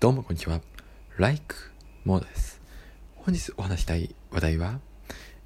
[0.00, 0.62] どうもこんにちは。
[1.18, 1.54] Like
[2.06, 2.62] モーです。
[3.16, 4.80] 本日お話したい話題は、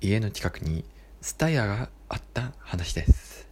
[0.00, 0.84] 家の近くに
[1.20, 3.46] スタイヤがあった話です。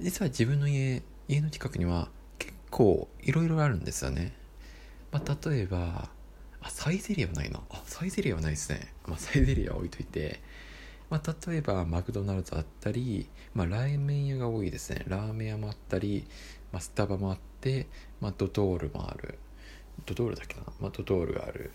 [0.00, 2.08] 実は自分の家、家の近くには
[2.38, 4.32] 結構いろいろあるんですよね。
[5.12, 6.08] まあ、例えば、
[6.62, 7.60] あ、サイゼリアはないな。
[7.68, 8.90] あ、サイゼリアはないですね。
[9.06, 10.40] まあ、サイゼリアは置いといて、
[11.10, 15.04] まあ、例えばマクドナルドあったり、まあ、ラーメン屋が多いですね。
[15.08, 16.24] ラーメン屋もあったり、
[16.72, 17.86] まあ、スタバもあって、
[18.22, 19.38] まあ、ドトールもある。
[20.06, 21.70] ドトールだっけな、まあ、ドトールがある。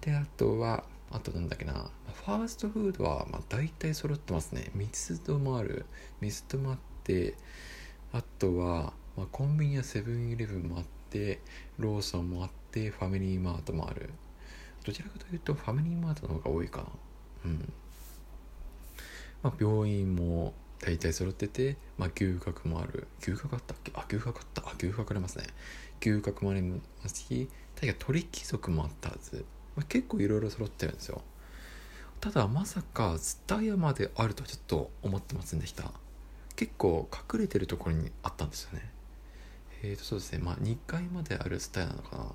[0.00, 1.90] であとはあとなんだっけな？
[2.24, 4.70] ファーストフードはまあ大体揃ってますね。
[4.74, 5.86] ミスドもある。
[6.20, 7.36] ミスドもあって
[8.12, 11.40] あとは、まあ、コンビニやセブンイレブンもあって
[11.78, 14.10] ローソンもあってファミリーマートもある。
[14.84, 16.86] どちらかというとファミリーマートの方が多いかな。
[17.46, 17.72] うん。
[19.42, 23.06] まあ病院も大体揃ってて、まあ、牛角もある。
[23.20, 23.92] 牛角あったっけ？
[23.94, 24.62] あ牛角あった。
[24.62, 25.46] あ牛角ありますね。
[26.00, 29.44] 牛角もありますし確か鳥貴族もあったはず、
[29.74, 31.22] まあ、結構いろいろ揃ってるんですよ。
[32.20, 35.92] ただまさかツタヤまであるとはちょっと思ってませんでした。
[36.54, 38.90] 結構隠れてるところにあったんですよね。
[39.82, 40.38] えーとそうですね。
[40.38, 42.34] まあ2階まであるツタヤなのかな、ま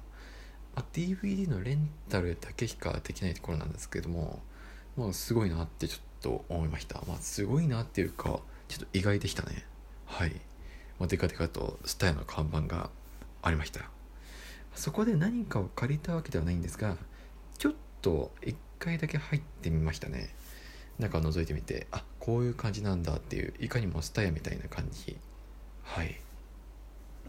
[0.77, 4.41] あ、DVD のレンタルだけしかできないところなんですけども
[4.95, 7.01] もうすごいなってちょっと思いました。
[7.07, 9.65] まあすごいなっていうかちょっと意外でしたね。
[10.05, 10.31] はい、
[10.99, 12.89] まあ、デカデカとスタヤの看板が
[13.41, 13.81] ありました。
[14.75, 16.95] そこで何かを借りたわけではないんですが
[17.57, 20.33] ちょっと一回だけ入ってみましたね。
[20.99, 25.17] 中を覗いてみてあこういう感じなんだっていういかにもスタヤみたいな感じ。
[25.83, 26.19] はい。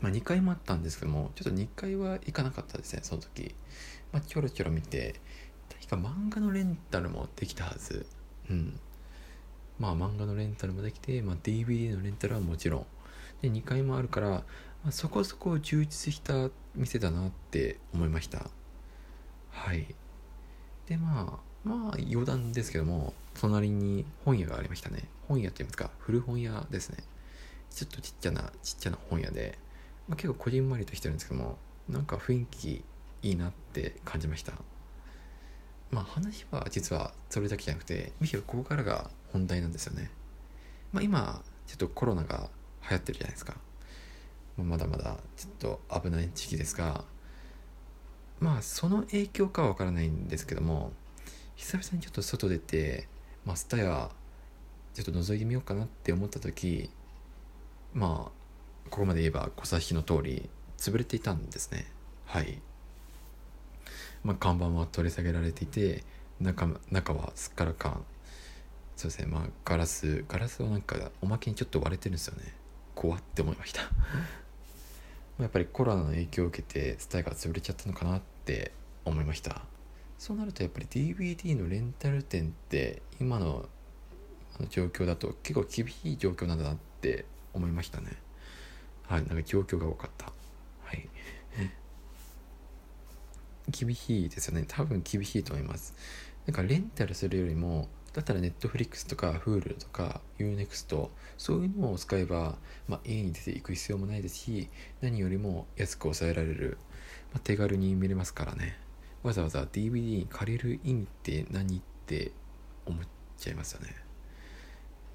[0.01, 3.55] まあ2階もあったんですけどもちょっと2階は行かなかったですねその時。
[4.13, 5.21] まあちょろちょろ見て
[5.81, 8.07] 確か漫画のレンタルもできたはず。
[8.51, 8.81] うん。
[9.79, 12.87] まあ漫画のレンタルもできて、まあ、DVD のレンタルはもちろん。
[13.43, 14.45] で2階もあるから、ま
[14.89, 18.51] あ、そこそこ充実した店だなって思いました。
[19.51, 19.87] はい。
[20.87, 25.09] でまあまあ余談ですけども隣に本屋がありましたね。
[25.29, 26.99] 本屋って言いますか古本屋ですね。
[27.71, 29.59] ちょっとちっちゃなちっちゃな本屋で、
[30.09, 31.57] まあ、結構こじんまりとしてるんですけども
[31.89, 32.85] なんか雰囲気
[33.23, 34.53] いいなって感じました。
[35.93, 40.11] まあ話は実はそれだけじゃなくてむしろここからが本題なんですよね。
[40.93, 42.51] まあ今ちょっとコロナが
[42.83, 43.55] 流行ってるじゃないですか。
[44.57, 47.05] まだまだちょっと危ない時期ですが
[48.41, 50.93] まあその影響かはわからないんですけども
[51.57, 53.09] 久々にちょっと外出て
[53.45, 54.11] まあスタヤ
[54.95, 56.91] ちょっと覗いてみようかなって思った時
[57.95, 61.87] まあここまで言えば小差しの通り潰れていたんですね。
[62.27, 62.61] はい。
[64.25, 66.05] まあ看板は取り下げられていて
[66.41, 68.05] 中中はすっからかん。
[68.97, 69.27] そうですね。
[69.27, 72.55] まあガラスガラスはなんかおまけにちょっと割れてるんですよね。
[72.95, 73.83] 怖って思いました。
[75.39, 78.73] やっぱりコロナの影響を受けてスタイが潰れちゃったのかなって
[79.05, 79.65] 思いました。
[80.19, 83.69] そうなるとやっぱり DVD のレンタル店って今の
[84.69, 87.25] 状況だと結構厳しい状況なんだなって
[87.55, 88.17] 思いましたね。
[89.05, 89.27] はい。
[89.27, 90.27] なんか状況が多かった。
[90.85, 91.09] はい
[93.73, 94.65] 厳しいですよね。
[94.69, 95.95] 多分厳しいと思います。
[96.47, 102.57] なんかレンタルするよりもだったら Netflix とか Hulu とか Unext そういうのを使えば、
[102.87, 104.69] まあ、家に出ていく必要もないですし
[105.01, 106.79] 何よりも安く抑えられる、
[107.33, 108.77] まあ、手軽に見れますからね。
[109.23, 112.33] わざわざ DVD に借りる意味って何って
[112.87, 113.05] 思っ
[113.39, 113.95] ちゃいますよね。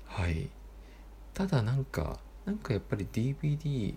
[0.05, 0.49] はい。
[1.33, 3.93] ただなんかなんかやっぱり DVD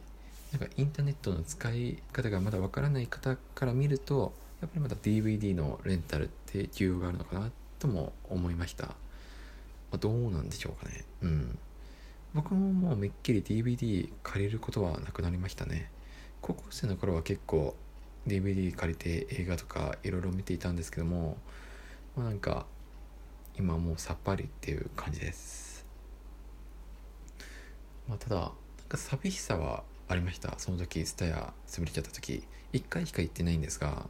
[0.53, 8.95] なんかインターネットの使い方がまだわからない方から見るとやっぱりまだ DVD のレンタルって需要があるのかなとも思いました、ま
[9.95, 11.05] あ、どうなんでしょうかね。
[11.23, 11.59] うん。
[12.35, 15.91] 僕ももうめっきり DVD 借りることはなくなりましたね。
[16.43, 17.75] 高校生の頃は結構
[18.27, 21.39] DVD 借りて映画とかいろいろ見ていたんですけども、
[22.17, 22.67] まあ、なんか
[23.59, 25.85] 今もうさっぱりっていう感じです、
[28.09, 28.51] まあ、ただなん
[28.89, 30.59] か寂しさはありました。
[30.59, 32.43] その時スタヤ潰れちゃった時。
[32.73, 34.07] 1回しか行ってないんですが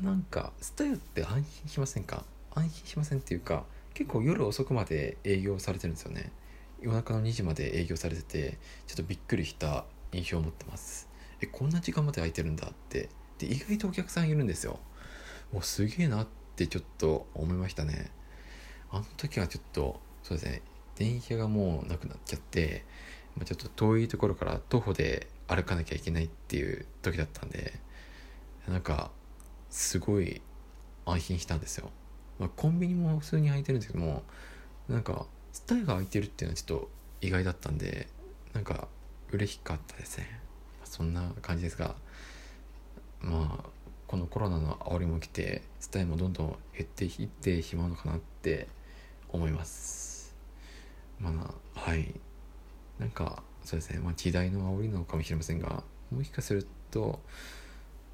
[0.00, 2.24] なんかスタヤって安心しませんか？
[2.54, 6.32] 安心しませんっていうか結構夜遅くまで営業されてるんですよね。
[6.80, 11.08] 夜中の2時まで営業されててちょっとびっくりした印象を持ってます。
[11.40, 13.08] えこんな時間まで空いてるんだって。
[13.38, 14.78] で意外とお客さんいるんですよ。
[15.52, 18.10] もうすげえなってちょっと思いましたね。
[18.90, 20.62] あの時はちょっとそうですね。
[20.96, 22.84] 電車がもうなくなっちゃって、
[23.44, 27.72] ちょっと遠いところから徒歩で歩かなきゃいけないっていう時だったんで
[28.68, 29.10] なんか
[29.72, 30.42] すごい
[31.06, 31.90] 安心したんですよ。
[32.38, 34.22] まあ、コンビニも普通に空いてるんですけども
[34.88, 36.90] なんかスタイルが空いてるっていうのはちょっと
[37.20, 38.08] 意外だったんで
[38.52, 38.88] なんか
[39.30, 40.40] 嬉しかったですね、
[40.84, 41.94] そんな感じですが
[43.20, 43.68] まあ
[44.06, 48.68] このコロナの煽りも来てスタイもどんどん減っていってしまうのかなって
[49.30, 50.36] 思います。
[51.18, 51.30] ま
[51.74, 52.12] あはい。
[52.98, 57.20] なんかそうですね、まあ、時代の煽りなのかもしれませんがもしかすると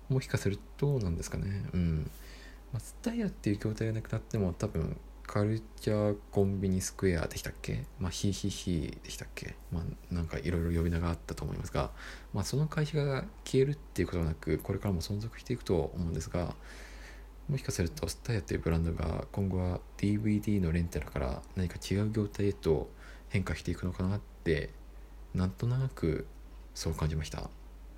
[0.08, 1.64] もしかするとなんですかね。
[1.72, 2.10] うん。
[2.72, 4.96] まあ、スタイヤっていう筐体がなくなっても多分
[5.26, 7.84] カルチャーコンビニスクエアでしたっけ？
[7.98, 9.54] まあヒーヒーヒーでしたっけ？
[9.70, 11.90] まあなんかいろいろ呼び名があったと思いますが
[12.32, 16.54] まあその会社が消えるっていうことはなくこれからも存続していくと思うんですが
[17.48, 22.88] もしかするとスタイヤっていうブランドが今後は DVD のレンタルから何か違う業態へと
[23.28, 24.70] 変化していくのかなって
[25.34, 26.26] なんとなく
[26.74, 27.50] そう感じました。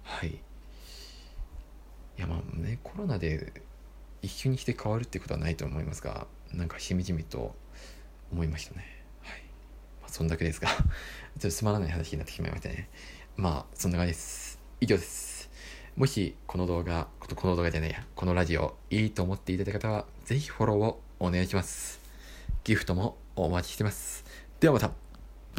[0.02, 0.40] はい。
[2.20, 3.50] いやまあねコロナで
[4.20, 7.54] 一瞬にして変わるってことはないと思いますがなんかしみじみと
[8.30, 8.84] 思いましたね。
[9.22, 9.40] はい、
[10.02, 10.68] まあ、そんだけですが。
[10.68, 12.90] ちょっとつまらない話になってしまいましたね。
[13.36, 14.60] まあそんな感じです。
[14.82, 15.48] 以上です。
[15.96, 18.06] もしこの動画この動画じゃないや。
[18.14, 22.00] このラジオいいと思っていただいた方はぜひフォローをお願いします。
[22.64, 24.26] ギフトもお待ちしてます。
[24.60, 25.09] ではまた。